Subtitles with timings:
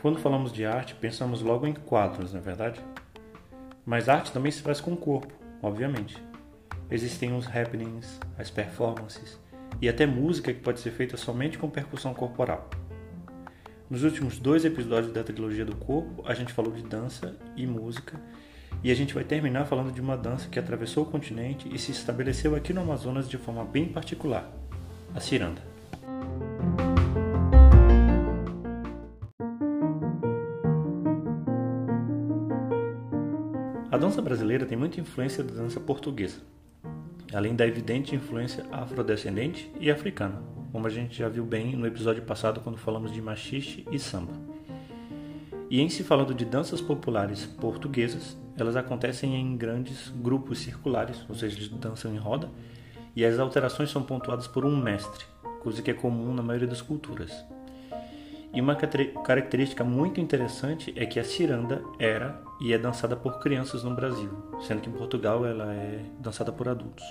[0.00, 2.80] Quando falamos de arte, pensamos logo em quadros, não é verdade?
[3.84, 6.16] Mas arte também se faz com o corpo, obviamente.
[6.90, 9.38] Existem os happenings, as performances
[9.82, 12.70] e até música que pode ser feita somente com percussão corporal.
[13.90, 18.20] Nos últimos dois episódios da trilogia do corpo, a gente falou de dança e música,
[18.82, 21.90] e a gente vai terminar falando de uma dança que atravessou o continente e se
[21.90, 24.48] estabeleceu aqui no Amazonas de forma bem particular:
[25.14, 25.62] a ciranda.
[33.90, 36.40] A dança brasileira tem muita influência da dança portuguesa,
[37.32, 42.22] além da evidente influência afrodescendente e africana, como a gente já viu bem no episódio
[42.22, 44.32] passado quando falamos de machixe e samba.
[45.70, 51.34] E em se falando de danças populares portuguesas, elas acontecem em grandes grupos circulares, ou
[51.34, 52.50] seja, dançam em roda,
[53.18, 55.24] e as alterações são pontuadas por um mestre,
[55.60, 57.44] coisa que é comum na maioria das culturas.
[58.54, 63.82] E uma característica muito interessante é que a ciranda era e é dançada por crianças
[63.82, 64.30] no Brasil,
[64.60, 67.04] sendo que em Portugal ela é dançada por adultos.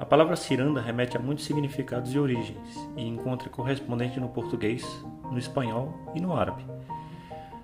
[0.00, 4.82] A palavra ciranda remete a muitos significados e origens e encontra correspondente no português,
[5.30, 6.64] no espanhol e no árabe.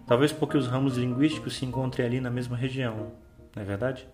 [0.06, 3.10] Talvez porque os ramos linguísticos se encontrem ali na mesma região,
[3.54, 4.06] não é verdade?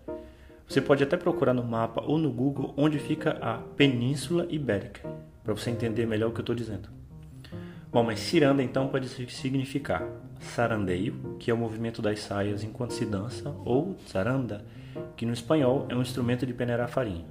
[0.67, 5.01] Você pode até procurar no mapa ou no Google onde fica a Península Ibérica,
[5.43, 6.89] para você entender melhor o que eu estou dizendo.
[7.91, 10.03] Bom, mas ciranda então pode significar
[10.39, 14.65] sarandeio, que é o movimento das saias enquanto se dança, ou saranda,
[15.15, 17.25] que no espanhol é um instrumento de peneirar farinha.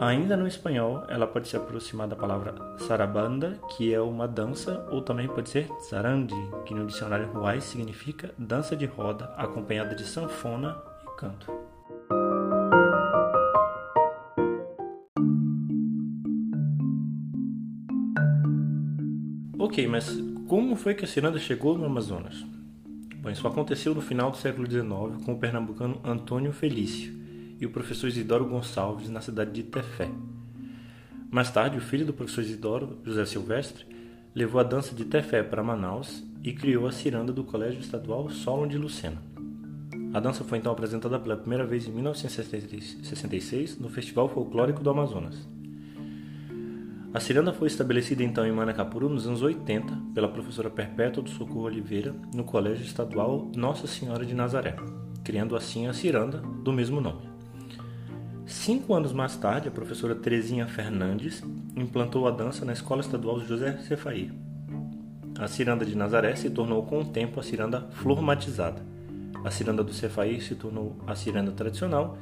[0.00, 5.02] Ainda no espanhol, ela pode se aproximar da palavra sarabanda, que é uma dança, ou
[5.02, 10.80] também pode ser zarandi, que no dicionário ruais significa dança de roda acompanhada de sanfona
[11.02, 11.67] e canto.
[19.78, 22.44] Ok, mas como foi que a ciranda chegou no Amazonas?
[23.22, 27.16] Bom, isso aconteceu no final do século XIX com o pernambucano Antônio Felício
[27.60, 30.10] e o professor Isidoro Gonçalves na cidade de Tefé.
[31.30, 33.86] Mais tarde, o filho do professor Isidoro, José Silvestre,
[34.34, 38.66] levou a dança de Tefé para Manaus e criou a ciranda do Colégio Estadual Solon
[38.66, 39.22] de Lucena.
[40.12, 45.38] A dança foi então apresentada pela primeira vez em 1966 no Festival Folclórico do Amazonas.
[47.12, 51.62] A ciranda foi estabelecida então em Manacapuru nos anos 80 pela professora Perpétua do Socorro
[51.62, 54.76] Oliveira no Colégio Estadual Nossa Senhora de Nazaré,
[55.24, 57.26] criando assim a ciranda do mesmo nome.
[58.44, 61.42] Cinco anos mais tarde, a professora Terezinha Fernandes
[61.74, 64.30] implantou a dança na Escola Estadual José Cefaí.
[65.38, 68.82] A ciranda de Nazaré se tornou com o tempo a ciranda flormatizada.
[69.44, 72.18] A ciranda do Cefaí se tornou a ciranda tradicional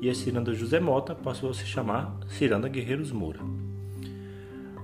[0.00, 3.40] e a ciranda José Mota passou a se chamar Ciranda Guerreiros Moura.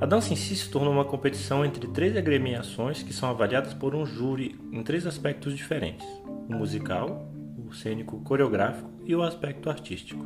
[0.01, 3.97] A dança em si se tornou uma competição entre três agremiações que são avaliadas por
[3.97, 6.07] um júri em três aspectos diferentes:
[6.49, 7.29] o musical,
[7.59, 10.25] o cênico coreográfico e o aspecto artístico.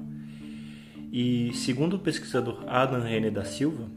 [1.10, 3.88] E, segundo o pesquisador Adam René da Silva,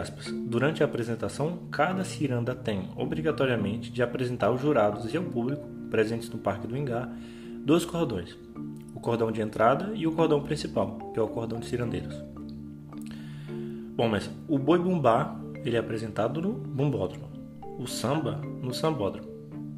[0.00, 5.68] aspas, durante a apresentação, cada ciranda tem, obrigatoriamente, de apresentar aos jurados e ao público,
[5.90, 7.08] presentes no Parque do Ingá,
[7.64, 8.36] dois cordões,
[8.94, 12.27] o cordão de entrada e o cordão principal, que é o cordão de cirandeiros.
[13.98, 17.28] Bom, mas o boi bumbá ele é apresentado no bumbódromo,
[17.80, 19.26] o samba no sambódromo.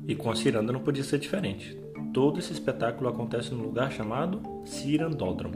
[0.07, 1.75] E com a ciranda não podia ser diferente.
[2.13, 5.55] Todo esse espetáculo acontece num lugar chamado cirandódromo.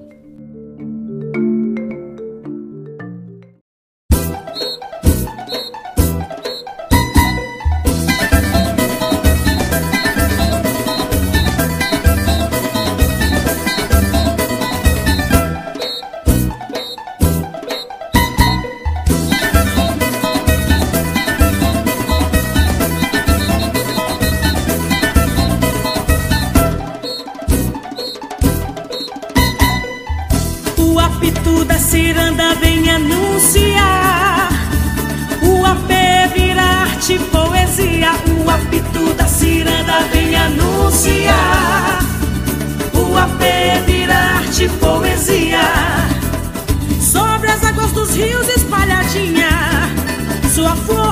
[33.34, 34.48] pronunciar.
[35.42, 38.12] O apê virar-te poesia.
[38.44, 41.98] O apito da ciranda vem anunciar.
[42.94, 45.62] O apê virar-te poesia.
[47.00, 49.48] Sobre as águas dos rios espalhadinha.
[50.54, 51.03] Sua força.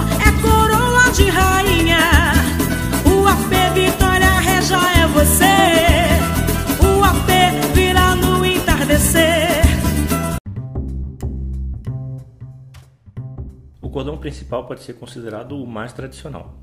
[13.93, 16.59] Cordão principal pode ser considerado o mais tradicional.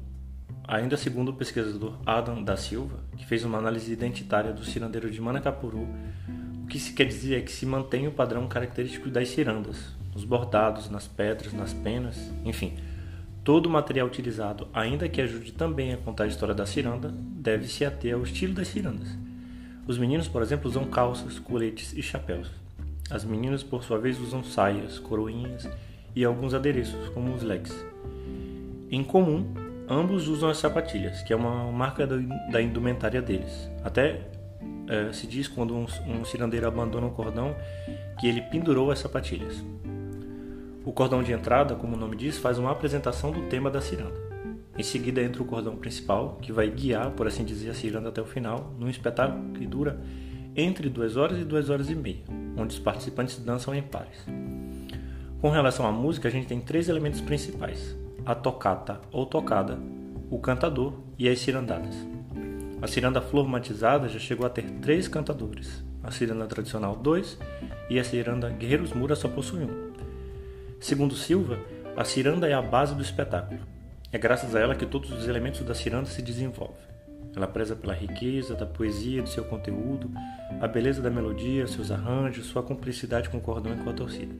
[0.67, 5.21] Ainda segundo o pesquisador Adam da Silva, que fez uma análise identitária do cirandeiro de
[5.21, 5.87] Manacapuru,
[6.63, 10.23] o que se quer dizer é que se mantém o padrão característico das cirandas, nos
[10.23, 12.73] bordados, nas pedras, nas penas, enfim.
[13.43, 17.67] Todo o material utilizado, ainda que ajude também a contar a história da ciranda, deve
[17.67, 19.07] se ater ao estilo das cirandas.
[19.87, 22.49] Os meninos, por exemplo, usam calças, coletes e chapéus.
[23.07, 25.67] As meninas, por sua vez, usam saias, coroinhas
[26.19, 27.73] e alguns adereços, como os leques.
[28.91, 29.53] Em comum,
[29.87, 32.05] ambos usam as sapatilhas, que é uma marca
[32.51, 33.71] da indumentária deles.
[33.85, 34.27] Até
[34.89, 37.55] é, se diz quando um, um cirandeiro abandona o cordão
[38.19, 39.63] que ele pendurou as sapatilhas.
[40.83, 44.19] O cordão de entrada, como o nome diz, faz uma apresentação do tema da ciranda.
[44.77, 48.21] Em seguida entra o cordão principal, que vai guiar, por assim dizer, a ciranda até
[48.21, 50.01] o final, num espetáculo que dura
[50.53, 52.23] entre 2 horas e 2 horas e meia,
[52.57, 54.25] onde os participantes dançam em pares.
[55.41, 57.95] Com relação à música, a gente tem três elementos principais:
[58.25, 59.79] a tocata ou tocada,
[60.29, 61.95] o cantador e as cirandadas.
[62.81, 67.37] A ciranda flormatizada já chegou a ter três cantadores, a ciranda tradicional dois
[67.89, 69.93] e a ciranda Guerreiros Mura só possui um.
[70.77, 71.57] Segundo Silva,
[71.95, 73.61] a ciranda é a base do espetáculo.
[74.11, 76.89] É graças a ela que todos os elementos da ciranda se desenvolvem.
[77.33, 80.11] Ela preza pela riqueza da poesia, do seu conteúdo,
[80.59, 84.35] a beleza da melodia, seus arranjos, sua cumplicidade com o cordão e com a torcida.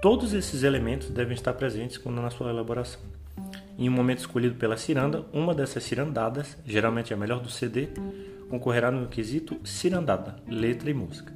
[0.00, 3.02] Todos esses elementos devem estar presentes quando na sua elaboração.
[3.78, 7.88] Em um momento escolhido pela ciranda, uma dessas cirandadas, geralmente a melhor do CD,
[8.48, 11.34] concorrerá no quesito cirandada, letra e música.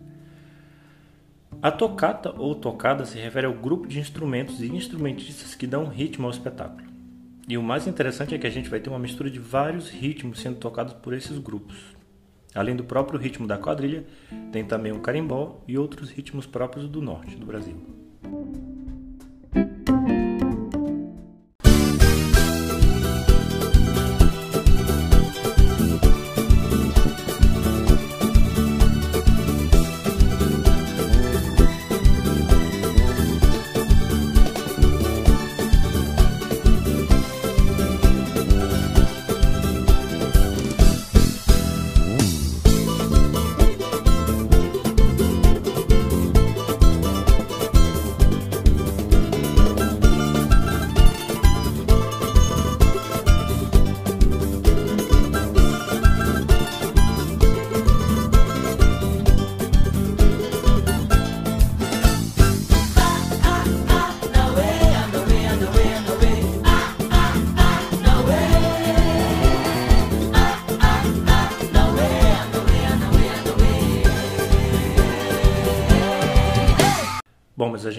[1.60, 6.24] A tocata ou tocada se refere ao grupo de instrumentos e instrumentistas que dão ritmo
[6.24, 6.88] ao espetáculo.
[7.46, 10.40] E o mais interessante é que a gente vai ter uma mistura de vários ritmos
[10.40, 11.76] sendo tocados por esses grupos.
[12.54, 14.06] Além do próprio ritmo da quadrilha,
[14.50, 18.03] tem também o carimbó e outros ritmos próprios do norte do Brasil.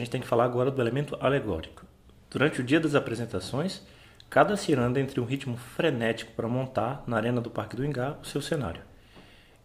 [0.06, 1.84] Gente tem que falar agora do elemento alegórico.
[2.30, 3.82] Durante o dia das apresentações,
[4.30, 8.16] cada ciranda entra em um ritmo frenético para montar, na arena do Parque do Ingá,
[8.22, 8.82] o seu cenário.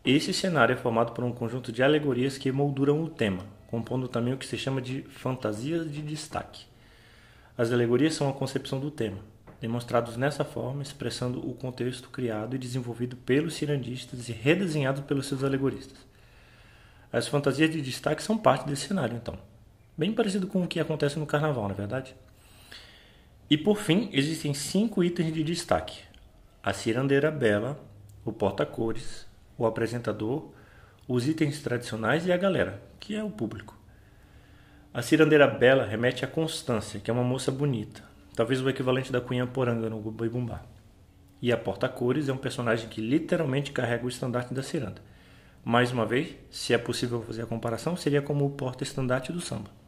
[0.04, 4.32] Esse cenário é formado por um conjunto de alegorias que molduram o tema, compondo também
[4.32, 6.64] o que se chama de fantasias de destaque.
[7.56, 9.18] As alegorias são a concepção do tema,
[9.60, 15.44] demonstrados nessa forma, expressando o contexto criado e desenvolvido pelos cirandistas e redesenhado pelos seus
[15.44, 15.98] alegoristas.
[17.12, 19.49] As fantasias de destaque são parte desse cenário, então.
[19.96, 22.14] Bem parecido com o que acontece no carnaval, na é verdade?
[23.50, 26.02] E por fim, existem cinco itens de destaque:
[26.62, 27.78] a cirandeira bela,
[28.24, 29.26] o porta-cores,
[29.58, 30.50] o apresentador,
[31.08, 33.76] os itens tradicionais e a galera, que é o público.
[34.94, 38.02] A cirandeira bela remete à Constância, que é uma moça bonita,
[38.34, 40.62] talvez o equivalente da Cunha Poranga no Boi Bumbá.
[41.42, 45.02] E a Porta-Cores é um personagem que literalmente carrega o estandarte da ciranda.
[45.64, 49.79] Mais uma vez, se é possível fazer a comparação, seria como o porta-estandarte do samba.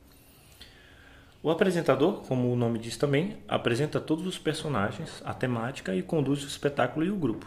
[1.44, 6.44] O apresentador, como o nome diz também, apresenta todos os personagens, a temática e conduz
[6.44, 7.44] o espetáculo e o grupo.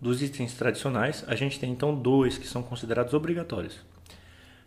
[0.00, 3.80] Dos itens tradicionais, a gente tem então dois que são considerados obrigatórios.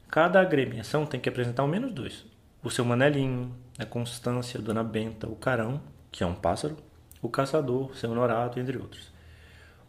[0.07, 2.23] Cada agremiação tem que apresentar ao menos dois:
[2.63, 6.77] o seu manelinho, a constância, a dona Benta, o carão, que é um pássaro,
[7.19, 9.11] o caçador, seu honorato, entre outros.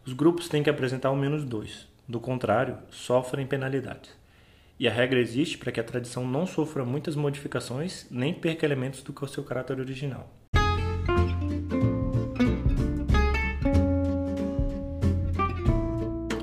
[0.03, 4.22] Os grupos têm que apresentar ao menos dois, do contrário, sofrem penalidades
[4.83, 9.01] e a regra existe para que a tradição não sofra muitas modificações nem perca elementos
[9.01, 10.29] do seu caráter original.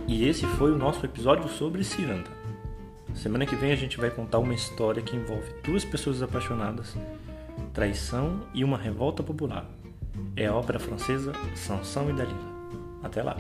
[0.09, 2.31] E esse foi o nosso episódio sobre Ciranda.
[3.13, 6.97] Semana que vem a gente vai contar uma história que envolve duas pessoas apaixonadas,
[7.75, 9.69] traição e uma revolta popular.
[10.35, 12.51] É a ópera francesa Sansão e Dalila.
[13.03, 13.37] Até lá!